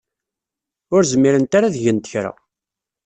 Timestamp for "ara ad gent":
1.57-2.09